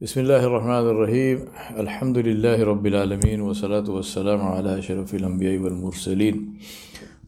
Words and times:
بسم 0.00 0.20
الله 0.20 0.42
الرحمن 0.48 0.84
الرحيم 0.92 1.38
الحمد 1.84 2.18
لله 2.28 2.58
رب 2.72 2.84
العالمين 2.86 3.40
والصلاة 3.40 3.88
والسلام 3.96 4.40
على 4.40 4.78
أشرف 4.78 5.14
الأنبياء 5.14 5.58
والمرسلين 5.64 6.36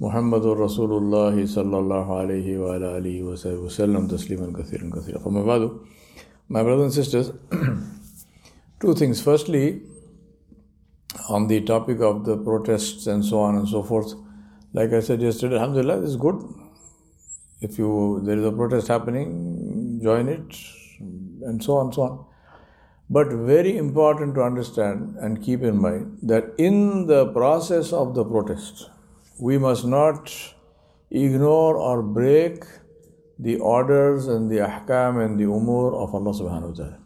محمد 0.01 0.45
رسول 0.47 0.93
الله 1.01 1.47
صلى 1.57 1.77
الله 1.83 2.07
عليه 2.21 2.49
وعلى 2.63 2.87
آله 2.99 3.17
وصحبه 3.29 3.61
وسلم 3.69 4.03
تسليما 4.15 4.49
كثيرا 4.59 4.91
كثيرا 4.97 5.19
فما 5.19 5.43
بعد 5.45 5.63
My 6.49 6.63
brothers 6.63 6.85
and 6.89 6.95
sisters, 6.95 7.27
two 8.81 8.95
things. 8.95 9.21
Firstly, 9.21 9.83
on 11.29 11.49
the 11.49 11.61
topic 11.61 12.01
of 12.01 12.25
the 12.25 12.39
protests 12.39 13.07
and 13.07 13.23
so 13.23 13.41
on 13.41 13.57
and 13.57 13.69
so 13.69 13.83
forth, 13.83 14.15
like 14.73 14.95
I 14.95 15.01
said 15.01 15.21
yesterday, 15.21 15.57
Alhamdulillah, 15.57 16.01
this 16.01 16.09
is 16.09 16.17
good. 16.17 16.43
If 17.61 17.79
you 17.79 18.23
there 18.25 18.39
is 18.39 18.47
a 18.47 18.53
protest 18.53 18.89
happening, 18.89 20.01
join 20.03 20.27
it, 20.31 20.49
and 21.43 21.63
so 21.63 21.77
on 21.77 21.87
and 21.89 21.95
so 21.95 22.03
on. 22.11 22.31
But 23.15 23.33
very 23.47 23.77
important 23.77 24.35
to 24.37 24.43
understand 24.43 25.17
and 25.21 25.43
keep 25.43 25.63
in 25.63 25.79
mind 25.79 26.19
that 26.23 26.55
in 26.57 27.07
the 27.07 27.27
process 27.33 27.93
of 27.93 28.15
the 28.15 28.25
protest, 28.25 28.89
we 29.39 29.59
must 29.59 29.85
not 29.85 30.33
ignore 31.11 31.77
or 31.77 32.03
break 32.03 32.65
the 33.39 33.57
orders 33.59 34.29
and 34.29 34.51
the 34.51 34.61
ahkam 34.67 35.23
and 35.23 35.39
the 35.39 35.45
umur 35.45 35.93
of 36.03 36.15
Allah 36.15 36.33
subhanahu 36.39 36.71
wa 36.71 36.75
ta'ala. 36.75 36.99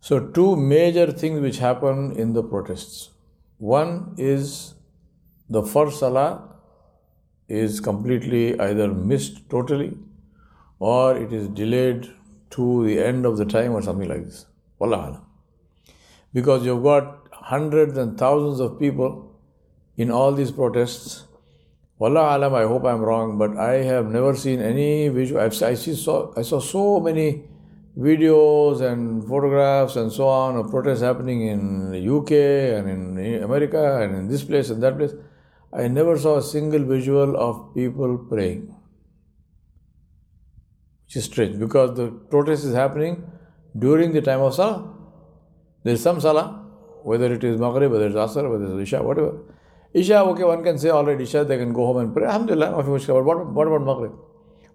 So, 0.00 0.18
two 0.38 0.56
major 0.56 1.10
things 1.10 1.40
which 1.40 1.58
happen 1.58 2.12
in 2.24 2.34
the 2.34 2.42
protests. 2.42 3.10
One 3.56 4.14
is 4.18 4.74
the 5.48 5.62
first 5.62 6.00
salah 6.00 6.56
is 7.48 7.80
completely 7.80 8.60
either 8.60 8.88
missed 8.88 9.40
totally 9.48 9.96
or 10.78 11.16
it 11.16 11.32
is 11.32 11.48
delayed 11.62 12.10
to 12.54 12.86
the 12.86 12.98
end 13.04 13.26
of 13.26 13.36
the 13.36 13.44
time 13.44 13.72
or 13.72 13.82
something 13.82 14.08
like 14.08 14.24
this. 14.24 14.46
Wallah 14.78 15.22
Because 16.32 16.64
you've 16.64 16.82
got 16.82 17.28
hundreds 17.32 17.98
and 17.98 18.18
thousands 18.18 18.60
of 18.60 18.78
people 18.78 19.38
in 19.96 20.10
all 20.10 20.32
these 20.32 20.50
protests. 20.50 21.24
Wallah 21.98 22.36
alam, 22.36 22.54
I 22.54 22.62
hope 22.62 22.84
I'm 22.84 23.00
wrong, 23.00 23.38
but 23.38 23.56
I 23.56 23.74
have 23.84 24.06
never 24.06 24.34
seen 24.34 24.60
any 24.60 25.08
visual. 25.08 25.40
I've, 25.40 25.60
I, 25.62 25.74
see, 25.74 25.94
saw, 25.94 26.32
I 26.36 26.42
saw 26.42 26.60
so 26.60 27.00
many 27.00 27.44
videos 27.96 28.80
and 28.80 29.26
photographs 29.26 29.94
and 29.94 30.10
so 30.10 30.26
on 30.26 30.56
of 30.56 30.70
protests 30.70 31.00
happening 31.00 31.46
in 31.46 31.92
the 31.92 32.16
UK 32.16 32.32
and 32.32 33.18
in 33.18 33.42
America 33.42 34.02
and 34.02 34.16
in 34.16 34.28
this 34.28 34.42
place 34.42 34.70
and 34.70 34.82
that 34.82 34.96
place. 34.96 35.12
I 35.72 35.88
never 35.88 36.18
saw 36.18 36.38
a 36.38 36.42
single 36.42 36.84
visual 36.84 37.36
of 37.36 37.74
people 37.74 38.18
praying. 38.18 38.73
Which 41.06 41.16
is 41.16 41.24
strange 41.24 41.58
because 41.58 41.96
the 41.96 42.08
protest 42.08 42.64
is 42.64 42.74
happening 42.74 43.30
during 43.78 44.12
the 44.12 44.22
time 44.22 44.40
of 44.40 44.54
Salah. 44.54 44.90
There 45.82 45.94
is 45.94 46.02
some 46.02 46.20
Salah, 46.20 46.64
whether 47.02 47.32
it 47.32 47.44
is 47.44 47.60
Maghrib, 47.60 47.90
whether 47.92 48.06
it 48.06 48.10
is 48.10 48.16
Asr, 48.16 48.50
whether 48.50 48.64
it 48.64 48.74
is 48.76 48.82
Isha, 48.82 49.02
whatever. 49.02 49.38
Isha, 49.92 50.20
okay, 50.20 50.44
one 50.44 50.64
can 50.64 50.78
say 50.78 50.90
already 50.90 51.24
Isha, 51.24 51.44
they 51.44 51.58
can 51.58 51.72
go 51.72 51.86
home 51.86 51.98
and 51.98 52.14
pray. 52.14 52.26
Alhamdulillah, 52.26 52.72
what, 52.72 53.46
what 53.52 53.66
about 53.66 53.84
Maghrib? 53.84 54.12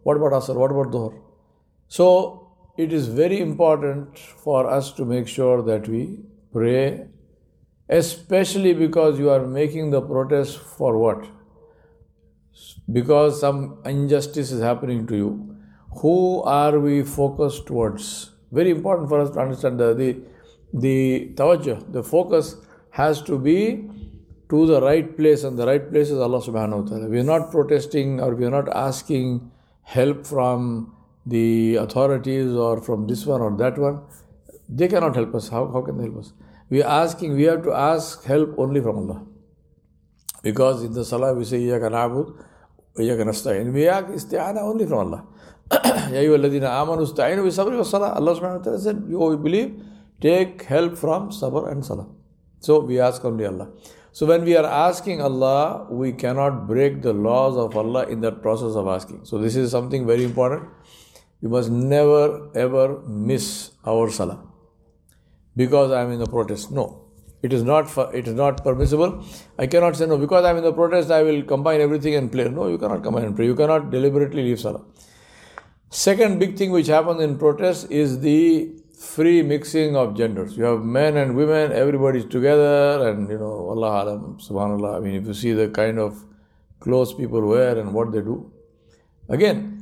What 0.03 0.17
about 0.17 0.31
Asr? 0.31 0.55
What 0.55 0.72
about 0.72 0.91
Dhuhr? 0.91 1.19
So, 1.88 2.50
it 2.77 2.94
is 2.94 3.07
very 3.07 3.41
important 3.41 4.17
for 4.17 4.69
us 4.69 4.94
to 4.94 5.03
make 5.03 5.27
sure 5.27 5.61
that 5.63 5.89
we 5.89 6.19
pray, 6.53 7.07
especially 7.89 8.73
because 8.73 9.19
you 9.19 9.30
are 9.30 9.45
making 9.45 9.89
the 9.89 10.02
protest 10.02 10.59
for 10.59 10.97
what? 10.97 11.25
Because 12.89 13.39
some 13.41 13.80
injustice 13.85 14.52
is 14.52 14.61
happening 14.61 15.07
to 15.07 15.16
you. 15.16 15.55
Who 15.97 16.41
are 16.43 16.79
we 16.79 17.03
focused 17.03 17.65
towards? 17.65 18.31
Very 18.51 18.71
important 18.71 19.09
for 19.09 19.19
us 19.19 19.31
to 19.31 19.39
understand 19.39 19.79
that 19.79 19.97
the, 19.97 20.17
the 20.73 21.31
tawajjuh, 21.35 21.91
the 21.91 22.03
focus 22.03 22.55
has 22.91 23.21
to 23.23 23.37
be 23.37 23.89
to 24.49 24.65
the 24.65 24.81
right 24.81 25.15
place, 25.15 25.43
and 25.43 25.57
the 25.57 25.65
right 25.65 25.91
place 25.91 26.09
is 26.09 26.19
Allah 26.19 26.41
subhanahu 26.41 26.83
wa 26.83 26.89
ta'ala. 26.89 27.07
We 27.07 27.19
are 27.19 27.23
not 27.23 27.51
protesting 27.51 28.19
or 28.19 28.33
we 28.33 28.45
are 28.45 28.49
not 28.49 28.67
asking 28.75 29.51
help 29.83 30.25
from 30.25 30.95
the 31.25 31.75
authorities 31.75 32.51
or 32.53 32.81
from 32.81 33.07
this 33.07 33.25
one 33.25 33.41
or 33.41 33.55
that 33.57 33.78
one. 33.78 34.01
They 34.67 34.88
cannot 34.88 35.16
help 35.16 35.35
us. 35.35 35.49
How, 35.49 35.67
how 35.67 35.81
can 35.81 35.97
they 35.97 36.05
help 36.05 36.17
us? 36.17 36.33
We 36.69 36.81
are 36.83 37.03
asking, 37.03 37.35
we 37.35 37.44
have 37.44 37.63
to 37.63 37.73
ask 37.73 38.23
help 38.23 38.55
only 38.57 38.81
from 38.81 38.97
Allah. 38.97 39.23
Because 40.41 40.83
in 40.83 40.94
the 40.94 41.03
salah 41.05 41.33
we 41.33 41.45
say, 41.45 41.59
Iyaka 41.59 41.91
na'bud, 41.91 42.44
Iyaka 42.97 43.25
nasta'in. 43.25 43.73
We 43.73 43.88
ask 43.88 44.07
isti'ana 44.07 44.61
only 44.61 44.85
from 44.85 44.99
Allah. 44.99 45.25
Ya 46.13 46.19
ayyuhalladhina 46.24 46.69
amanu 46.81 47.03
ista'inu 47.03 47.44
bi 47.44 47.52
sabri 47.52 47.78
wa 47.78 47.84
salah. 47.84 48.16
Allah 48.16 48.35
subhanahu 48.35 48.59
wa 48.59 48.63
ta'ala 48.63 48.80
said, 48.80 49.03
you 49.07 49.38
believe, 49.38 49.81
take 50.22 50.63
help 50.63 50.97
from 50.97 51.30
sabr 51.30 51.72
and 51.72 51.85
salah. 51.85 52.07
So 52.59 52.80
we 52.80 53.00
ask 53.00 53.24
only 53.24 53.46
Allah. 53.46 53.69
So 54.12 54.25
when 54.25 54.44
we 54.44 54.58
are 54.58 54.66
asking 54.66 55.22
Allah, 55.22 55.88
we 55.90 56.12
cannot 56.12 56.68
break 56.68 57.02
the 57.02 57.13
laws 57.13 57.56
of 57.56 57.78
Allah 57.78 58.06
in 58.08 58.22
that 58.22 58.41
process 58.41 58.75
of 58.75 58.88
asking. 58.88 59.25
So 59.25 59.38
this 59.38 59.56
is 59.56 59.72
something 59.72 60.08
very 60.08 60.24
important. 60.24 60.63
You 61.41 61.50
must 61.50 61.69
never 61.69 62.50
ever 62.56 63.02
miss 63.08 63.72
our 63.85 64.09
salah 64.09 64.40
because 65.56 65.91
I 65.91 66.02
am 66.02 66.12
in 66.12 66.19
the 66.19 66.25
protest. 66.25 66.72
No, 66.72 67.06
it 67.41 67.53
is 67.53 67.63
not. 67.63 67.85
it 68.13 68.28
is 68.28 68.34
not 68.34 68.63
permissible. 68.63 69.24
I 69.58 69.68
cannot 69.68 69.96
say 69.96 70.08
no 70.08 70.18
because 70.18 70.44
I 70.44 70.50
am 70.50 70.58
in 70.58 70.63
the 70.63 70.74
protest. 70.74 71.12
I 71.12 71.22
will 71.24 71.44
combine 71.44 71.79
everything 71.79 72.16
and 72.16 72.31
play. 72.31 72.50
No, 72.50 72.68
you 72.68 72.78
cannot 72.78 73.03
combine 73.03 73.25
and 73.25 73.35
pray. 73.35 73.46
You 73.46 73.56
cannot 73.56 73.90
deliberately 73.91 74.44
leave 74.44 74.59
salah. 74.59 74.81
Second 75.89 76.39
big 76.39 76.55
thing 76.55 76.72
which 76.72 76.88
happens 76.88 77.22
in 77.22 77.38
protest 77.38 77.91
is 77.91 78.19
the 78.19 78.72
free 78.97 79.41
mixing 79.41 79.95
of 79.95 80.16
genders. 80.16 80.55
You 80.55 80.66
have 80.66 80.83
men 80.83 81.17
and 81.17 81.35
women, 81.35 81.72
everybody's 81.72 82.25
together, 82.25 83.09
and 83.09 83.29
you 83.29 83.38
know, 83.38 83.69
Allah 83.69 84.03
Alam, 84.03 84.38
subhanAllah. 84.39 84.97
I 84.97 84.99
mean, 84.99 85.16
if 85.16 85.25
you 85.25 85.33
see 85.33 85.53
the 85.53 85.69
kind 85.69 85.97
of 85.97 86.23
clothes 86.79 87.13
people 87.13 87.45
wear 87.47 87.78
and 87.78 87.94
what 87.94 88.11
they 88.11 88.22
do. 88.22 88.51
Again, 89.28 89.79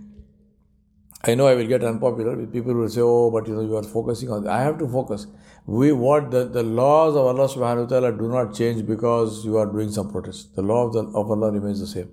I 1.23 1.35
know 1.35 1.47
I 1.47 1.55
will 1.55 1.67
get 1.67 1.83
unpopular. 1.83 2.45
People 2.47 2.73
will 2.73 2.89
say, 2.89 3.01
oh, 3.01 3.31
but 3.31 3.47
you 3.47 3.55
know, 3.55 3.61
you 3.61 3.75
are 3.75 3.83
focusing 3.83 4.31
on. 4.31 4.47
I 4.47 4.61
have 4.61 4.77
to 4.79 4.87
focus. 4.87 5.27
We 5.65 5.91
what 5.91 6.31
the, 6.31 6.45
the 6.45 6.63
laws 6.63 7.15
of 7.15 7.25
Allah 7.25 7.49
subhanahu 7.49 7.83
wa 7.83 7.87
ta'ala 7.87 8.11
do 8.13 8.29
not 8.29 8.53
change 8.53 8.85
because 8.85 9.43
you 9.43 9.57
are 9.57 9.65
doing 9.65 9.91
some 9.91 10.09
protest. 10.09 10.55
The 10.55 10.61
law 10.61 10.87
of, 10.87 10.93
the, 10.93 10.99
of 10.99 11.29
Allah 11.29 11.51
remains 11.51 11.79
the 11.79 11.87
same. 11.87 12.09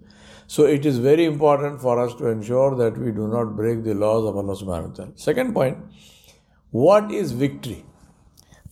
So 0.47 0.66
it 0.66 0.86
is 0.86 0.97
very 0.97 1.25
important 1.25 1.80
for 1.80 2.00
us 2.03 2.16
to 2.16 2.28
ensure 2.28 2.75
that 2.75 2.97
we 2.97 3.12
do 3.12 3.28
not 3.28 3.56
break 3.56 3.84
the 3.84 3.94
laws 3.94 4.25
of 4.25 4.36
Allah 4.36 4.56
subhanahu 4.56 4.90
wa 4.90 4.96
ta'ala. 4.96 5.12
Second 5.16 5.53
point, 5.53 5.78
what 6.72 7.12
is 7.12 7.31
victory? 7.31 7.86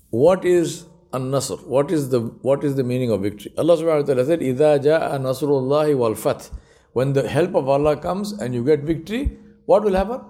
What 0.10 0.44
is 0.44 0.86
an-nasr? 1.14 1.58
What 1.58 1.92
is 1.92 2.10
the 2.10 2.22
what 2.22 2.64
is 2.64 2.76
the 2.76 2.84
meaning 2.84 3.12
of 3.12 3.22
victory? 3.22 3.54
Allah 3.58 3.78
subhanahu 3.78 4.02
wa 4.02 4.08
ta'ala 4.08 4.26
said, 4.26 4.40
إِذَا 4.40 4.84
جَاءَ 4.84 5.22
نَصْرُ 5.22 5.50
اللَّهِ 5.50 5.94
وَالْفَتْحِ 5.96 6.52
When 6.94 7.14
the 7.14 7.28
help 7.28 7.54
of 7.56 7.70
Allah 7.70 7.96
comes 7.98 8.32
and 8.32 8.56
you 8.56 8.64
get 8.64 8.82
victory, 8.82 9.38
what 9.66 9.84
will 9.84 9.94
happen? 9.94 10.22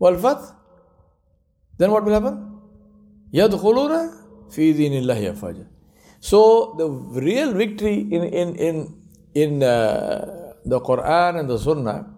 وَالْفَتْحِ 0.00 0.54
Then 1.78 1.90
what 1.90 2.04
will 2.04 2.12
happen? 2.12 2.60
يَدْخُلُونَ 3.34 4.10
فِي 4.50 4.74
دِينِ 4.74 5.02
اللَّهِ 5.02 5.34
أَفْوَاجًا 5.34 5.66
so 6.19 6.75
the 6.77 6.89
real 6.89 7.53
victory 7.53 7.99
in 7.99 8.23
in 8.23 8.55
in 8.55 9.01
in 9.33 9.63
uh, 9.63 10.53
the 10.65 10.79
Quran 10.81 11.39
and 11.39 11.49
the 11.49 11.59
Sunnah 11.59 12.13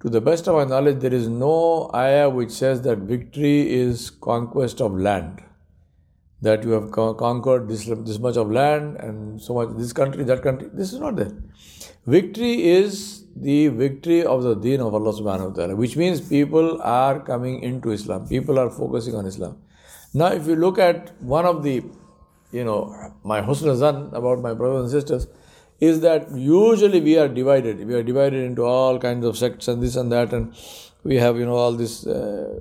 to 0.00 0.10
the 0.10 0.20
best 0.20 0.46
of 0.46 0.54
my 0.54 0.64
knowledge, 0.64 1.00
there 1.00 1.14
is 1.14 1.28
no 1.28 1.90
ayah 1.94 2.28
which 2.28 2.50
says 2.50 2.82
that 2.82 2.98
victory 2.98 3.72
is 3.72 4.10
conquest 4.10 4.80
of 4.80 4.92
land. 4.94 5.42
That 6.42 6.64
you 6.64 6.72
have 6.72 6.92
conquered 6.92 7.66
this, 7.68 7.86
this 7.86 8.18
much 8.18 8.36
of 8.36 8.50
land 8.50 8.98
and 8.98 9.40
so 9.40 9.54
much, 9.54 9.70
this 9.76 9.92
country, 9.94 10.22
that 10.24 10.42
country. 10.42 10.68
This 10.72 10.92
is 10.92 11.00
not 11.00 11.16
there. 11.16 11.32
Victory 12.06 12.68
is 12.68 13.24
the 13.34 13.68
victory 13.68 14.22
of 14.22 14.42
the 14.42 14.54
deen 14.54 14.80
of 14.80 14.94
Allah 14.94 15.12
subhanahu 15.12 15.48
wa 15.50 15.54
ta'ala, 15.54 15.76
which 15.76 15.96
means 15.96 16.20
people 16.20 16.80
are 16.82 17.20
coming 17.20 17.62
into 17.62 17.90
Islam. 17.90 18.28
People 18.28 18.58
are 18.58 18.70
focusing 18.70 19.14
on 19.14 19.26
Islam. 19.26 19.56
Now, 20.14 20.26
if 20.26 20.46
you 20.46 20.56
look 20.56 20.78
at 20.78 21.20
one 21.20 21.46
of 21.46 21.62
the, 21.62 21.82
you 22.58 22.64
know, 22.64 22.80
my 23.32 23.40
husn 23.48 23.76
zan 23.82 23.98
about 24.20 24.40
my 24.40 24.54
brothers 24.54 24.82
and 24.84 24.90
sisters, 24.96 25.28
is 25.88 26.00
that 26.00 26.30
usually 26.32 27.00
we 27.00 27.18
are 27.22 27.28
divided. 27.28 27.86
We 27.86 27.94
are 27.94 28.02
divided 28.02 28.44
into 28.50 28.62
all 28.64 28.98
kinds 28.98 29.26
of 29.30 29.36
sects 29.36 29.68
and 29.68 29.82
this 29.82 29.96
and 29.96 30.10
that, 30.12 30.32
and 30.32 30.54
we 31.04 31.16
have, 31.16 31.38
you 31.38 31.46
know, 31.46 31.56
all 31.64 31.72
this 31.72 32.06
uh, 32.06 32.58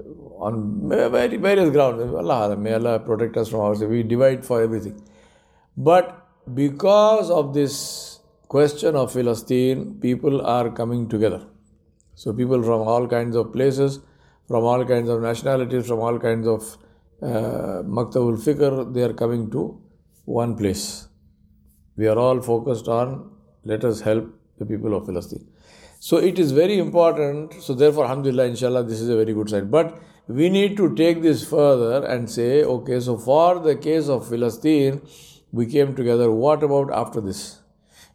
on 0.48 0.90
very 0.90 1.38
various 1.38 1.70
grounds. 1.72 2.14
Allah, 2.14 2.56
may 2.56 2.74
Allah 2.74 3.00
protect 3.00 3.38
us 3.38 3.50
from 3.50 3.62
ourselves. 3.62 3.92
We 3.92 4.04
divide 4.04 4.46
for 4.46 4.62
everything. 4.62 5.02
But 5.78 6.12
because 6.54 7.32
of 7.32 7.54
this 7.54 8.20
question 8.48 8.96
of 8.96 9.14
Palestine, 9.14 9.86
people 10.02 10.42
are 10.56 10.70
coming 10.70 11.08
together. 11.10 11.46
So 12.16 12.34
people 12.34 12.62
from 12.64 12.82
all 12.82 13.08
kinds 13.08 13.36
of 13.36 13.52
places, 13.54 14.00
from 14.48 14.64
all 14.64 14.86
kinds 14.86 15.10
of 15.10 15.22
nationalities, 15.22 15.88
from 15.88 16.00
all 16.00 16.20
kinds 16.20 16.48
of 16.48 16.78
uh, 17.22 17.82
Maktabul 17.98 18.38
Fikr, 18.46 18.94
they 18.94 19.02
are 19.02 19.14
coming 19.14 19.50
to 19.52 19.82
one 20.26 20.56
place. 20.56 21.08
We 21.98 22.08
are 22.08 22.18
all 22.18 22.42
focused 22.42 22.88
on 22.88 23.32
let 23.64 23.84
us 23.84 24.02
help 24.02 24.28
the 24.60 24.66
people 24.66 24.96
of 24.96 25.06
Palestine. 25.06 25.46
So 26.00 26.18
it 26.18 26.38
is 26.38 26.52
very 26.52 26.78
important. 26.78 27.54
So 27.62 27.74
therefore, 27.74 28.06
Alhamdulillah, 28.06 28.46
inshallah, 28.46 28.84
this 28.84 29.02
is 29.02 29.10
a 29.10 29.16
very 29.16 29.34
good 29.34 29.50
sign. 29.50 29.70
But 29.70 30.00
we 30.28 30.50
need 30.50 30.78
to 30.78 30.94
take 30.96 31.22
this 31.22 31.48
further 31.48 32.06
and 32.06 32.30
say, 32.30 32.64
okay, 32.64 33.00
so 33.00 33.18
for 33.18 33.60
the 33.60 33.76
case 33.76 34.08
of 34.08 34.30
Palestine, 34.30 35.02
we 35.52 35.66
came 35.66 35.96
together. 35.96 36.32
What 36.32 36.64
about 36.64 36.92
after 36.92 37.22
this? 37.22 37.62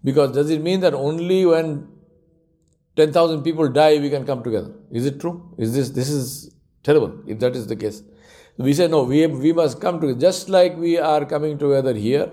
Because 0.04 0.32
does 0.32 0.50
it 0.50 0.62
mean 0.62 0.80
that 0.80 0.94
only 0.94 1.44
when 1.46 1.88
10,000 2.96 3.42
people 3.42 3.68
die 3.68 3.98
we 3.98 4.10
can 4.10 4.24
come 4.24 4.42
together? 4.42 4.72
Is 4.90 5.06
it 5.06 5.20
true? 5.20 5.54
Is 5.58 5.74
this 5.74 5.90
this 5.90 6.10
is 6.10 6.54
terrible 6.82 7.12
if 7.26 7.38
that 7.40 7.56
is 7.56 7.66
the 7.66 7.76
case? 7.76 8.02
We 8.60 8.74
say 8.74 8.88
no, 8.88 9.04
we, 9.04 9.26
we 9.26 9.54
must 9.54 9.80
come 9.80 10.00
together. 10.00 10.20
Just 10.20 10.50
like 10.50 10.76
we 10.76 10.98
are 10.98 11.24
coming 11.24 11.56
together 11.56 11.94
here 11.94 12.30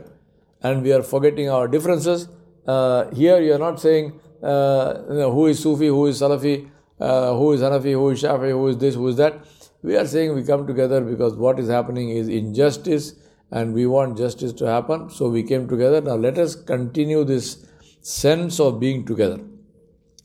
and 0.62 0.83
we 0.83 0.91
are 0.91 1.01
forgetting 1.01 1.50
our 1.50 1.69
differences. 1.69 2.27
Uh, 2.68 3.09
here 3.12 3.39
you 3.39 3.53
are 3.53 3.59
not 3.59 3.79
saying 3.79 4.19
uh, 4.44 5.03
you 5.09 5.15
know, 5.19 5.31
who 5.31 5.45
is 5.47 5.59
Sufi, 5.63 5.88
who 5.88 6.06
is 6.07 6.19
Salafi, 6.19 6.69
uh, 7.00 7.33
who 7.33 7.53
is 7.53 7.62
Hanafi, 7.62 7.94
who 7.94 8.09
is 8.09 8.21
Shafi, 8.21 8.50
who 8.50 8.68
is 8.68 8.77
this, 8.77 8.95
who 8.95 9.07
is 9.07 9.15
that. 9.15 9.45
We 9.83 9.95
are 9.95 10.06
saying 10.06 10.35
we 10.35 10.44
come 10.44 10.68
together 10.68 11.00
because 11.00 11.35
what 11.35 11.59
is 11.59 11.69
happening 11.69 12.09
is 12.09 12.27
injustice 12.27 13.13
and 13.51 13.74
we 13.74 13.85
want 13.85 14.18
justice 14.18 14.51
to 14.53 14.65
happen. 14.65 15.09
So 15.09 15.29
we 15.29 15.44
came 15.44 15.69
together. 15.69 16.01
Now 16.01 16.15
let 16.15 16.38
us 16.38 16.56
continue 16.56 17.24
this 17.24 17.65
sense 18.01 18.59
of 18.59 18.81
being 18.81 19.06
together. 19.06 19.39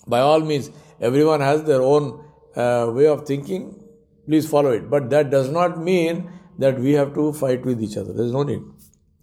By 0.09 0.19
all 0.19 0.41
means, 0.41 0.71
everyone 1.01 1.41
has 1.41 1.63
their 1.63 1.81
own 1.81 2.25
uh, 2.57 2.91
way 2.93 3.07
of 3.07 3.25
thinking. 3.25 3.82
Please 4.27 4.49
follow 4.49 4.71
it. 4.71 4.89
But 4.91 5.11
that 5.11 5.31
does 5.31 5.51
not 5.51 5.79
mean 5.79 6.31
that 6.59 6.79
we 6.79 6.93
have 6.93 7.15
to 7.15 7.33
fight 7.33 7.65
with 7.65 7.83
each 7.83 7.97
other. 7.97 8.13
There 8.13 8.27
is 8.27 8.33
no 8.33 8.43
need. 8.43 8.63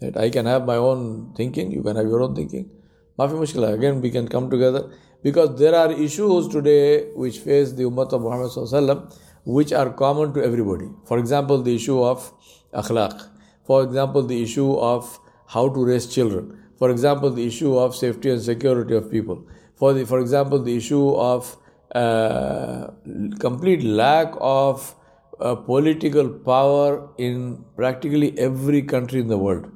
Right? 0.01 0.17
I 0.17 0.29
can 0.29 0.45
have 0.45 0.65
my 0.65 0.75
own 0.75 1.33
thinking, 1.35 1.71
you 1.71 1.83
can 1.83 1.95
have 1.95 2.05
your 2.05 2.21
own 2.21 2.35
thinking. 2.35 2.69
Mafi 3.17 3.33
mushkila. 3.33 3.73
Again, 3.73 4.01
we 4.01 4.09
can 4.09 4.27
come 4.27 4.49
together 4.49 4.91
because 5.21 5.59
there 5.59 5.75
are 5.75 5.91
issues 5.91 6.47
today 6.47 7.11
which 7.13 7.39
face 7.39 7.73
the 7.73 7.83
Ummah 7.83 8.11
of 8.13 8.21
Muhammad 8.21 9.13
which 9.43 9.73
are 9.73 9.89
common 9.91 10.33
to 10.33 10.43
everybody. 10.43 10.89
For 11.05 11.17
example, 11.17 11.61
the 11.61 11.75
issue 11.75 12.01
of 12.01 12.31
akhlaq. 12.73 13.27
For 13.65 13.83
example, 13.83 14.23
the 14.23 14.41
issue 14.41 14.73
of 14.75 15.19
how 15.47 15.69
to 15.69 15.85
raise 15.85 16.07
children. 16.07 16.63
For 16.77 16.91
example, 16.91 17.29
the 17.29 17.45
issue 17.45 17.77
of 17.77 17.95
safety 17.95 18.29
and 18.29 18.41
security 18.41 18.95
of 18.95 19.11
people. 19.11 19.45
For, 19.75 19.93
the, 19.93 20.05
for 20.05 20.19
example, 20.19 20.59
the 20.59 20.75
issue 20.75 21.13
of 21.15 21.57
uh, 21.95 22.87
complete 23.39 23.83
lack 23.83 24.33
of 24.39 24.95
uh, 25.39 25.55
political 25.55 26.29
power 26.29 27.09
in 27.17 27.63
practically 27.75 28.37
every 28.37 28.81
country 28.81 29.19
in 29.19 29.27
the 29.27 29.37
world. 29.37 29.71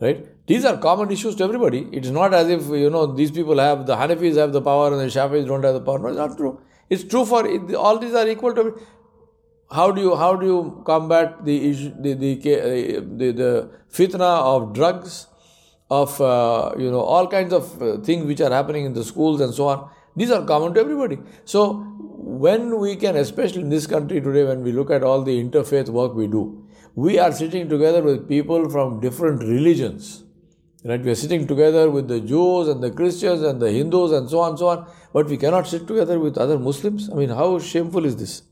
Right? 0.00 0.26
These 0.46 0.64
are 0.64 0.76
common 0.78 1.10
issues 1.12 1.36
to 1.36 1.44
everybody. 1.44 1.88
It's 1.92 2.08
not 2.08 2.34
as 2.34 2.48
if, 2.48 2.66
you 2.66 2.90
know, 2.90 3.06
these 3.06 3.30
people 3.30 3.58
have, 3.58 3.86
the 3.86 3.94
Hanafis 3.94 4.36
have 4.36 4.52
the 4.52 4.60
power 4.60 4.92
and 4.92 5.00
the 5.00 5.06
Shafis 5.06 5.46
don't 5.46 5.62
have 5.62 5.74
the 5.74 5.80
power. 5.80 5.98
No, 5.98 6.08
it's 6.08 6.16
not 6.16 6.36
true. 6.36 6.60
It's 6.90 7.04
true 7.04 7.24
for, 7.24 7.46
all 7.76 7.98
these 7.98 8.14
are 8.14 8.26
equal 8.28 8.52
to, 8.54 8.80
how 9.70 9.92
do 9.92 10.00
you, 10.00 10.16
how 10.16 10.34
do 10.34 10.46
you 10.46 10.82
combat 10.84 11.44
the 11.44 11.70
issue, 11.70 11.92
the, 12.00 12.14
the, 12.14 12.34
the, 12.36 13.32
the 13.32 13.70
fitna 13.92 14.42
of 14.42 14.72
drugs, 14.72 15.28
of, 15.88 16.20
uh, 16.20 16.72
you 16.78 16.90
know, 16.90 17.00
all 17.00 17.26
kinds 17.28 17.52
of 17.52 17.80
uh, 17.80 17.98
things 17.98 18.26
which 18.26 18.40
are 18.40 18.50
happening 18.50 18.86
in 18.86 18.94
the 18.94 19.04
schools 19.04 19.40
and 19.40 19.54
so 19.54 19.68
on. 19.68 19.90
These 20.16 20.30
are 20.30 20.44
common 20.44 20.74
to 20.74 20.80
everybody. 20.80 21.18
So, 21.44 21.84
when 22.44 22.78
we 22.78 22.96
can, 22.96 23.16
especially 23.16 23.62
in 23.62 23.68
this 23.68 23.86
country 23.86 24.20
today, 24.20 24.44
when 24.44 24.62
we 24.62 24.72
look 24.72 24.90
at 24.90 25.02
all 25.02 25.22
the 25.22 25.42
interfaith 25.42 25.88
work 25.88 26.14
we 26.14 26.26
do, 26.26 26.66
we 26.94 27.18
are 27.18 27.32
sitting 27.32 27.68
together 27.68 28.02
with 28.02 28.28
people 28.28 28.68
from 28.68 29.00
different 29.00 29.42
religions 29.42 30.24
Right? 30.84 31.00
We 31.00 31.12
are 31.12 31.16
sitting 31.16 31.46
together 31.46 31.88
with 31.90 32.08
the 32.08 32.20
Jews 32.20 32.66
and 32.66 32.82
the 32.82 32.90
Christians 32.90 33.42
and 33.42 33.62
the 33.62 33.70
Hindus 33.70 34.10
and 34.10 34.28
so 34.28 34.40
on 34.40 34.50
and 34.50 34.58
so 34.58 34.68
on, 34.68 34.86
but 35.12 35.26
we 35.26 35.36
cannot 35.36 35.68
sit 35.68 35.86
together 35.86 36.18
with 36.18 36.36
other 36.36 36.58
Muslims. 36.58 37.08
I 37.08 37.14
mean, 37.14 37.28
how 37.28 37.60
shameful 37.60 38.04
is 38.04 38.16
this? 38.16 38.42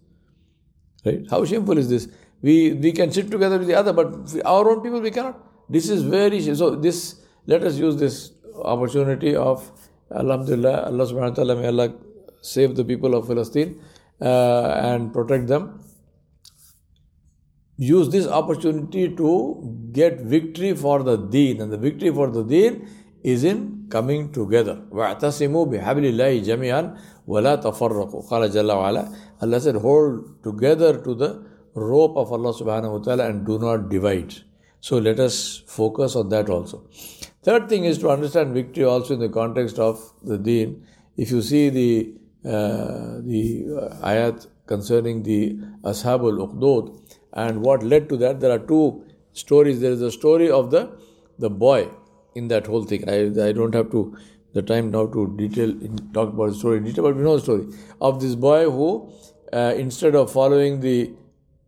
Right? 1.04 1.26
How 1.28 1.44
shameful 1.44 1.76
is 1.76 1.88
this? 1.88 2.08
We 2.40 2.72
we 2.74 2.92
can 2.92 3.10
sit 3.10 3.30
together 3.30 3.58
with 3.58 3.66
the 3.66 3.74
other, 3.74 3.92
but 3.92 4.14
our 4.44 4.70
own 4.70 4.80
people 4.80 5.00
we 5.00 5.10
cannot. 5.10 5.40
This 5.68 5.90
is 5.90 6.02
very 6.02 6.40
so. 6.54 6.70
This 6.76 7.16
let 7.46 7.64
us 7.64 7.76
use 7.76 7.96
this 7.96 8.30
opportunity 8.62 9.34
of 9.34 9.68
Alhamdulillah, 10.11 10.85
Allah 10.85 11.05
Subhanahu 11.05 11.37
wa 11.37 11.43
Taala 11.43 11.61
may 11.61 11.67
Allah 11.67 11.93
save 12.41 12.75
the 12.75 12.85
people 12.85 13.15
of 13.15 13.27
Palestine 13.27 13.79
uh, 14.21 14.79
and 14.81 15.11
protect 15.11 15.47
them 15.47 15.79
use 17.77 18.09
this 18.09 18.27
opportunity 18.27 19.13
to 19.15 19.89
get 19.91 20.21
victory 20.21 20.73
for 20.75 21.03
the 21.03 21.17
deen. 21.17 21.61
And 21.61 21.71
the 21.71 21.77
victory 21.77 22.11
for 22.11 22.29
the 22.29 22.43
deen 22.43 22.87
is 23.23 23.43
in 23.43 23.87
coming 23.89 24.31
together. 24.31 24.81
وَاعْتَصِمُوا 24.91 25.67
بِحَبْلِ 25.71 26.05
اللَّهِ 26.13 26.45
جَمِيعًا 26.45 26.97
وَلَا 27.27 27.55
تَفَرَّقُوا 27.55 28.29
قال 28.29 28.51
جل 28.51 28.71
وعلا 28.71 29.15
Allah 29.41 29.59
said 29.59 29.75
hold 29.75 30.43
together 30.43 31.01
to 31.01 31.13
the 31.13 31.43
rope 31.73 32.15
of 32.15 32.31
Allah 32.31 32.53
subhanahu 32.53 32.91
wa 32.91 32.97
ta'ala 32.99 33.27
and 33.27 33.45
do 33.45 33.59
not 33.59 33.89
divide. 33.89 34.33
So 34.79 34.97
let 34.97 35.19
us 35.19 35.61
focus 35.67 36.15
on 36.15 36.29
that 36.29 36.49
also. 36.49 36.83
Third 37.42 37.68
thing 37.68 37.84
is 37.84 37.98
to 37.98 38.10
understand 38.10 38.54
victory 38.54 38.84
also 38.84 39.14
in 39.14 39.20
the 39.20 39.28
context 39.28 39.78
of 39.78 40.12
the 40.22 40.38
deen. 40.38 40.86
If 41.16 41.30
you 41.30 41.42
see 41.42 41.68
the 41.70 42.14
uh, 42.44 43.20
the 43.20 43.66
ayat 44.02 44.46
concerning 44.66 45.22
the 45.22 45.58
Ashabul 45.82 46.38
Ukhdud, 46.46 47.00
and 47.32 47.62
what 47.62 47.82
led 47.82 48.08
to 48.08 48.16
that. 48.16 48.40
There 48.40 48.50
are 48.50 48.58
two 48.58 49.04
stories. 49.32 49.80
There 49.80 49.92
is 49.92 50.02
a 50.02 50.10
story 50.10 50.50
of 50.50 50.70
the 50.70 50.90
the 51.38 51.50
boy 51.50 51.88
in 52.34 52.48
that 52.48 52.66
whole 52.66 52.84
thing. 52.84 53.08
I, 53.08 53.48
I 53.48 53.52
don't 53.52 53.74
have 53.74 53.90
to 53.92 54.16
the 54.52 54.62
time 54.62 54.90
now 54.90 55.06
to 55.06 55.34
detail 55.36 55.72
talk 56.12 56.32
about 56.32 56.48
the 56.50 56.54
story 56.54 56.78
in 56.78 56.84
detail, 56.84 57.04
but 57.04 57.16
we 57.16 57.22
know 57.22 57.36
the 57.36 57.42
story 57.42 57.66
of 58.00 58.20
this 58.20 58.34
boy 58.34 58.70
who 58.70 59.12
uh, 59.52 59.74
instead 59.76 60.14
of 60.14 60.32
following 60.32 60.80
the 60.80 61.12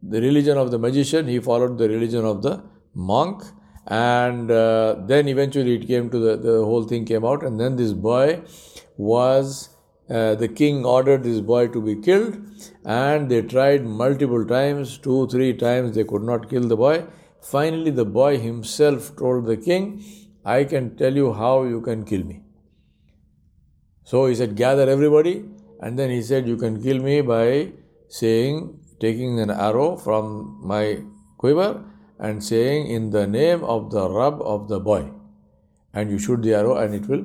the 0.03 0.21
religion 0.21 0.59
of 0.59 0.71
the 0.73 0.79
magician, 0.79 1.29
he 1.29 1.39
followed 1.39 1.79
the 1.79 1.89
religion 1.89 2.25
of 2.25 2.43
the 2.43 2.61
monk, 2.95 3.45
and 3.87 4.51
uh, 4.51 4.97
then 5.07 5.29
eventually 5.29 5.75
it 5.77 5.87
came 5.87 6.11
to 6.11 6.19
the 6.19 6.37
the 6.37 6.65
whole 6.65 6.85
thing 6.85 7.05
came 7.05 7.25
out, 7.25 7.43
and 7.43 7.59
then 7.59 7.77
this 7.77 7.93
boy 7.93 8.43
was 8.97 9.71
uh, 10.11 10.35
the 10.35 10.49
king 10.49 10.85
ordered 10.85 11.23
this 11.25 11.41
boy 11.41 11.67
to 11.69 11.81
be 11.81 11.97
killed, 11.97 12.37
and 12.85 13.31
they 13.31 13.43
tried 13.43 13.85
multiple 13.85 14.45
times, 14.45 14.99
two, 14.99 15.27
three 15.29 15.53
times, 15.55 15.95
they 15.95 16.05
could 16.05 16.23
not 16.23 16.49
kill 16.51 16.69
the 16.69 16.77
boy. 16.77 17.05
Finally, 17.41 17.91
the 17.91 18.05
boy 18.05 18.39
himself 18.39 19.17
told 19.17 19.47
the 19.47 19.57
king, 19.57 20.05
I 20.45 20.65
can 20.65 20.97
tell 20.97 21.15
you 21.15 21.33
how 21.33 21.65
you 21.65 21.81
can 21.81 22.05
kill 22.05 22.25
me. 22.25 22.43
So 24.05 24.27
he 24.27 24.35
said, 24.35 24.55
Gather 24.57 24.89
everybody, 24.89 25.45
and 25.81 25.99
then 25.99 26.11
he 26.11 26.23
said, 26.23 26.47
You 26.47 26.57
can 26.57 26.83
kill 26.83 27.01
me 27.01 27.21
by 27.21 27.73
saying, 28.09 28.79
taking 29.01 29.41
an 29.41 29.51
arrow 29.51 29.97
from 29.97 30.61
my 30.63 31.03
quiver 31.39 31.85
and 32.23 32.43
saying, 32.43 32.87
In 32.87 33.11
the 33.11 33.27
name 33.27 33.65
of 33.65 33.91
the 33.91 34.09
Rab 34.09 34.41
of 34.41 34.69
the 34.69 34.81
boy. 34.81 35.11
And 35.93 36.11
you 36.11 36.19
shoot 36.19 36.43
the 36.43 36.55
arrow, 36.55 36.77
and 36.77 36.95
it 36.95 37.07
will, 37.09 37.25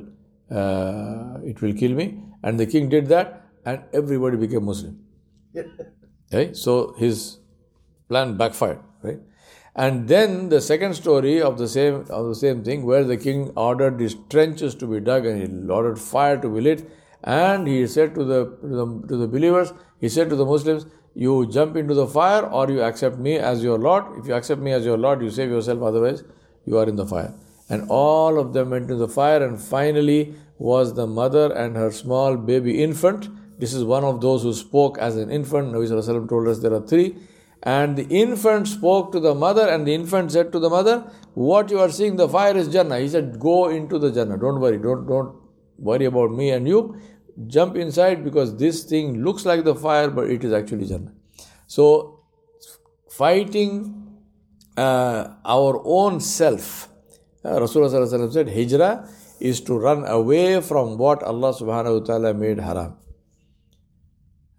uh, 0.52 1.40
it 1.52 1.62
will 1.62 1.74
kill 1.74 1.94
me. 1.94 2.20
And 2.44 2.60
the 2.60 2.66
king 2.66 2.90
did 2.90 3.08
that, 3.08 3.44
and 3.66 3.84
everybody 3.94 4.38
became 4.38 4.66
Muslim. 4.66 5.00
right? 6.34 6.56
So 6.56 6.94
his 6.98 7.38
plan 8.10 8.36
backfired, 8.38 8.80
right? 9.04 9.20
And 9.76 10.08
then 10.08 10.50
the 10.50 10.60
second 10.60 10.96
story 10.96 11.40
of 11.40 11.58
the 11.60 11.68
same 11.68 12.06
of 12.10 12.28
the 12.28 12.36
same 12.36 12.64
thing, 12.64 12.86
where 12.86 13.04
the 13.04 13.18
king 13.18 13.52
ordered 13.56 14.00
these 14.00 14.16
trenches 14.30 14.74
to 14.76 14.88
be 14.88 15.00
dug 15.00 15.28
and 15.28 15.42
he 15.42 15.70
ordered 15.80 16.00
fire 16.00 16.38
to 16.38 16.50
be 16.50 16.62
lit, 16.62 16.90
and 17.24 17.68
he 17.68 17.86
said 17.86 18.16
to 18.16 18.24
the, 18.24 18.46
to 18.62 18.68
the 18.80 18.86
to 19.10 19.18
the 19.18 19.28
believers, 19.28 19.74
he 20.00 20.10
said 20.10 20.32
to 20.32 20.36
the 20.36 20.46
Muslims, 20.46 20.88
"You 21.26 21.36
jump 21.58 21.78
into 21.82 21.96
the 22.00 22.08
fire, 22.16 22.44
or 22.60 22.64
you 22.72 22.82
accept 22.88 23.18
me 23.28 23.38
as 23.52 23.64
your 23.68 23.78
Lord. 23.86 24.10
If 24.20 24.28
you 24.32 24.36
accept 24.40 24.62
me 24.68 24.74
as 24.80 24.90
your 24.90 24.98
Lord, 25.06 25.22
you 25.28 25.32
save 25.38 25.56
yourself. 25.58 25.86
Otherwise, 25.92 26.24
you 26.66 26.78
are 26.84 26.88
in 26.94 27.00
the 27.04 27.08
fire." 27.14 27.32
And 27.70 27.90
all 28.02 28.40
of 28.42 28.54
them 28.58 28.70
went 28.76 28.84
into 28.84 29.00
the 29.06 29.14
fire, 29.22 29.42
and 29.48 29.62
finally 29.62 30.22
was 30.58 30.94
the 31.00 31.08
mother 31.08 31.48
and 31.64 31.76
her 31.76 31.92
small 31.92 32.38
baby 32.52 32.82
infant. 32.84 33.28
This 33.60 33.74
is 33.74 33.84
one 33.84 34.04
of 34.04 34.22
those 34.22 34.44
who 34.44 34.54
spoke 34.54 35.00
as 35.08 35.18
an 35.18 35.32
infant. 35.32 35.74
Nabi 35.74 36.30
told 36.30 36.48
us 36.48 36.60
there 36.60 36.74
are 36.74 36.86
three. 36.94 37.08
And 37.64 37.98
the 37.98 38.06
infant 38.24 38.68
spoke 38.68 39.12
to 39.14 39.20
the 39.20 39.34
mother, 39.34 39.68
and 39.68 39.88
the 39.88 39.94
infant 39.94 40.32
said 40.32 40.52
to 40.52 40.60
the 40.60 40.70
mother, 40.70 40.96
What 41.34 41.72
you 41.72 41.80
are 41.80 41.90
seeing, 41.90 42.16
the 42.16 42.30
fire 42.30 42.56
is 42.56 42.68
Jannah. 42.68 43.00
He 43.00 43.10
said, 43.10 43.40
Go 43.40 43.70
into 43.70 43.98
the 43.98 44.12
Jannah. 44.12 44.38
Don't 44.38 44.60
worry, 44.60 44.78
don't, 44.78 45.08
don't 45.08 45.36
worry 45.80 46.06
about 46.06 46.32
me 46.32 46.52
and 46.52 46.68
you. 46.68 46.82
Jump 47.46 47.76
inside 47.76 48.24
because 48.24 48.58
this 48.58 48.84
thing 48.84 49.24
looks 49.24 49.46
like 49.46 49.64
the 49.64 49.76
fire, 49.76 50.10
but 50.10 50.30
it 50.30 50.44
is 50.44 50.52
actually 50.52 50.88
Jannah. 50.88 51.14
So, 51.68 52.24
fighting 53.12 54.08
uh, 54.76 55.28
our 55.46 55.82
own 55.86 56.20
self. 56.20 56.90
Uh, 57.44 57.60
Rasulullah 57.60 58.32
said, 58.32 58.50
Hijrah 58.50 59.08
is 59.40 59.62
to 59.62 59.78
run 59.78 60.06
away 60.08 60.62
from 60.62 60.98
what 60.98 61.22
Allah 61.24 61.54
subhanahu 61.54 62.00
wa 62.02 62.06
ta'ala 62.06 62.34
made 62.34 62.60
haram 62.60 62.98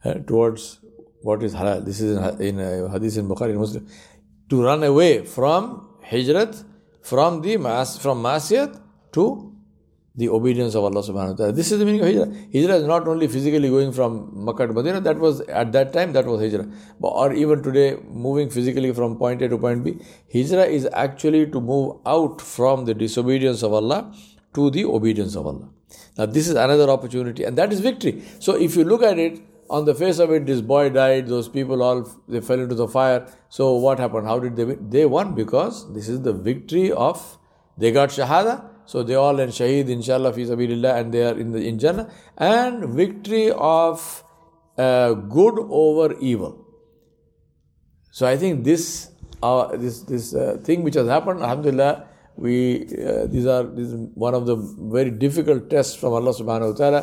uh, 0.05 0.15
towards 0.15 0.81
what 1.23 1.43
is 1.43 1.55
halal. 1.55 1.85
This 1.85 2.01
is 2.01 2.17
in, 2.17 2.41
in 2.41 2.61
uh, 2.61 2.89
Hadith 2.89 3.17
in 3.17 3.29
Bukhari 3.29 3.51
and 3.51 3.59
Muslim. 3.59 3.87
To 4.51 4.63
run 4.63 4.83
away 4.85 5.25
from 5.25 5.89
hijrat, 6.05 6.65
from 7.03 7.43
the 7.43 7.57
mas, 7.57 7.99
from 7.99 8.23
masiyat 8.23 8.81
to 9.13 9.53
the 10.19 10.29
obedience 10.29 10.75
of 10.75 10.85
Allah 10.85 11.03
subhanahu 11.09 11.31
wa 11.31 11.37
ta'ala. 11.41 11.53
This 11.53 11.71
is 11.73 11.79
the 11.79 11.85
meaning 11.89 12.01
of 12.01 12.09
hijrah. 12.09 12.29
Hijrah 12.53 12.77
is 12.83 12.87
not 12.93 13.07
only 13.07 13.29
physically 13.29 13.69
going 13.71 13.93
from 13.93 14.15
Makkah 14.45 14.67
to 14.67 14.73
Medina, 14.73 15.01
that 15.01 15.19
was 15.19 15.41
at 15.43 15.71
that 15.73 15.93
time 15.93 16.13
that 16.13 16.27
was 16.27 16.41
hijrah. 16.41 16.67
Or 17.01 17.33
even 17.33 17.63
today, 17.63 17.97
moving 18.27 18.51
physically 18.51 18.93
from 18.93 19.17
point 19.17 19.43
A 19.43 19.49
to 19.49 19.59
point 19.67 19.85
B. 19.85 19.97
Hijrah 20.33 20.65
is 20.79 20.89
actually 20.93 21.47
to 21.53 21.61
move 21.61 21.99
out 22.05 22.41
from 22.41 22.85
the 22.85 22.95
disobedience 22.95 23.63
of 23.63 23.73
Allah 23.73 24.13
to 24.55 24.71
the 24.71 24.85
obedience 24.85 25.37
of 25.37 25.47
Allah. 25.47 25.69
Now 26.17 26.27
this 26.27 26.49
is 26.49 26.57
another 26.57 26.91
opportunity, 26.91 27.45
and 27.45 27.57
that 27.57 27.73
is 27.73 27.81
victory. 27.81 28.23
So 28.41 28.57
if 28.57 28.75
you 28.75 28.85
look 28.85 29.03
at 29.03 29.19
it, 29.19 29.41
on 29.71 29.85
the 29.85 29.95
face 29.95 30.19
of 30.19 30.31
it, 30.33 30.47
this 30.47 30.63
boy 30.63 30.89
died, 30.89 31.29
those 31.29 31.49
people 31.49 31.83
all 31.83 32.11
they 32.27 32.41
fell 32.41 32.59
into 32.59 32.75
the 32.75 32.89
fire. 32.89 33.27
So 33.51 33.75
what 33.75 33.99
happened? 33.99 34.27
How 34.27 34.39
did 34.39 34.57
they 34.57 34.65
win? 34.65 34.91
They 34.91 35.05
won 35.05 35.35
because 35.35 35.93
this 35.93 36.09
is 36.09 36.23
the 36.23 36.33
victory 36.33 36.91
of 36.91 37.39
they 37.77 37.93
got 37.93 38.09
Shahada 38.09 38.65
so 38.89 39.03
they 39.03 39.17
all 39.17 39.39
and 39.39 39.53
Shaheed, 39.53 39.91
inshallah, 39.91 40.33
fi 40.33 40.45
sabilillah, 40.45 40.99
and 40.99 41.13
they 41.13 41.23
are 41.23 41.39
in 41.39 41.53
the 41.53 41.61
in 41.61 41.79
Jannah. 41.79 42.11
And 42.39 42.87
victory 43.01 43.51
of 43.51 44.25
uh, 44.79 45.13
good 45.13 45.59
over 45.69 46.15
evil. 46.21 46.65
So 48.11 48.27
I 48.27 48.39
think 48.39 48.65
this 48.65 49.11
uh, 49.43 49.77
this 49.77 50.01
this 50.05 50.35
uh, 50.35 50.57
thing 50.65 50.85
which 50.85 50.95
has 50.95 51.07
happened, 51.07 51.43
Alhamdulillah, 51.43 52.07
we 52.37 52.87
uh, 53.07 53.27
these 53.27 53.45
are 53.45 53.65
this 53.65 53.89
is 53.89 54.09
one 54.15 54.35
of 54.35 54.47
the 54.47 54.57
very 54.97 55.11
difficult 55.11 55.69
tests 55.69 55.95
from 55.95 56.15
Allah 56.15 56.33
Subhanahu 56.33 56.73
wa 56.73 56.79
Taala. 56.81 57.03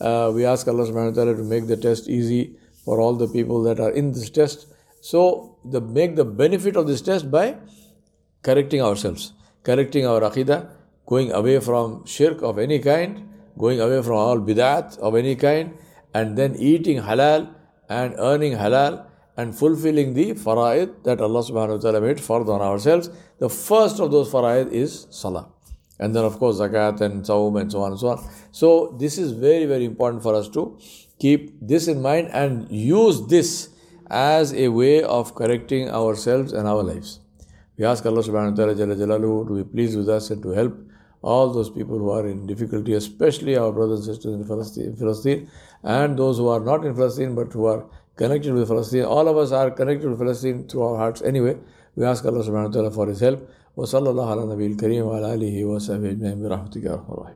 Uh, 0.00 0.32
we 0.32 0.46
ask 0.46 0.66
Allah 0.66 0.86
Subhanahu 0.86 1.14
wa 1.14 1.22
Taala 1.22 1.36
to 1.36 1.44
make 1.44 1.66
the 1.66 1.76
test 1.76 2.08
easy 2.08 2.56
for 2.86 3.02
all 3.02 3.14
the 3.14 3.28
people 3.28 3.62
that 3.64 3.80
are 3.80 3.90
in 3.90 4.12
this 4.12 4.30
test. 4.30 4.66
So 5.02 5.58
the 5.62 5.82
make 5.82 6.16
the 6.16 6.24
benefit 6.24 6.74
of 6.74 6.86
this 6.86 7.02
test 7.02 7.30
by 7.30 7.56
correcting 8.42 8.80
ourselves, 8.80 9.34
correcting 9.62 10.06
our 10.06 10.22
aqidah, 10.22 10.77
going 11.08 11.32
away 11.32 11.58
from 11.58 12.04
shirk 12.04 12.42
of 12.42 12.58
any 12.58 12.78
kind, 12.78 13.28
going 13.58 13.80
away 13.80 14.00
from 14.02 14.16
all 14.16 14.38
bid'at 14.38 14.98
of 14.98 15.16
any 15.16 15.34
kind, 15.34 15.76
and 16.14 16.36
then 16.36 16.54
eating 16.56 16.98
halal 16.98 17.48
and 17.88 18.14
earning 18.18 18.52
halal 18.52 19.04
and 19.36 19.56
fulfilling 19.56 20.14
the 20.14 20.32
fara'id 20.32 21.04
that 21.04 21.20
Allah 21.20 21.42
subhanahu 21.42 21.76
wa 21.76 21.82
ta'ala 21.84 22.00
made 22.00 22.18
fard 22.18 22.48
on 22.54 22.60
ourselves. 22.60 23.08
The 23.38 23.48
first 23.48 24.00
of 24.00 24.10
those 24.10 24.30
fara'id 24.30 24.72
is 24.72 25.06
salah. 25.10 25.48
And 26.00 26.14
then, 26.14 26.24
of 26.24 26.38
course, 26.38 26.58
zakat 26.58 27.00
and 27.00 27.26
saum 27.26 27.56
and 27.56 27.72
so 27.72 27.82
on 27.82 27.92
and 27.92 28.00
so 28.00 28.08
on. 28.08 28.30
So, 28.52 28.96
this 28.98 29.18
is 29.18 29.32
very, 29.32 29.64
very 29.64 29.84
important 29.84 30.22
for 30.22 30.34
us 30.34 30.48
to 30.50 30.78
keep 31.18 31.56
this 31.60 31.88
in 31.88 32.02
mind 32.02 32.28
and 32.32 32.70
use 32.70 33.26
this 33.26 33.70
as 34.10 34.52
a 34.52 34.68
way 34.68 35.02
of 35.02 35.34
correcting 35.34 35.90
ourselves 35.90 36.52
and 36.52 36.68
our 36.68 36.82
lives. 36.82 37.20
We 37.76 37.84
ask 37.84 38.04
Allah 38.06 38.22
subhanahu 38.22 38.58
wa 38.58 38.74
ta'ala 38.74 39.46
to 39.46 39.54
be 39.54 39.64
pleased 39.64 39.96
with 39.96 40.08
us 40.08 40.30
and 40.30 40.42
to 40.42 40.50
help 40.50 40.87
all 41.21 41.51
those 41.53 41.69
people 41.69 41.97
who 41.97 42.09
are 42.11 42.27
in 42.27 42.45
difficulty, 42.45 42.93
especially 42.93 43.57
our 43.57 43.71
brothers 43.71 44.07
and 44.07 44.15
sisters 44.15 44.33
in 44.33 44.45
Palestine, 44.45 44.95
Palestine, 44.97 45.49
and 45.83 46.17
those 46.17 46.37
who 46.37 46.47
are 46.47 46.59
not 46.59 46.85
in 46.85 46.93
Palestine 46.93 47.35
but 47.35 47.53
who 47.53 47.65
are 47.65 47.85
connected 48.17 48.53
with 48.53 48.67
Palestine. 48.67 49.05
All 49.05 49.27
of 49.27 49.37
us 49.37 49.51
are 49.51 49.71
connected 49.71 50.09
with 50.09 50.19
Palestine 50.19 50.67
through 50.67 50.83
our 50.83 50.97
hearts 50.97 51.21
anyway. 51.21 51.57
We 51.95 52.05
ask 52.05 52.25
Allah 52.25 52.43
subhanahu 52.43 52.67
wa 52.67 52.73
ta'ala 52.73 52.91
for 52.91 53.07
His 53.07 53.19
help. 53.19 53.49
وصلى 53.77 54.09
الله 54.09 54.31
على 54.31 54.45
نبي 54.45 54.67
الكريم 54.67 55.05
وعلى 55.05 55.33
آله 55.33 55.65
وصحبه 55.65 56.09
أجمعين 56.09 56.43
برحمتك 56.43 56.83
يا 56.83 56.93
أرحم 56.93 57.13
الراحمين 57.13 57.31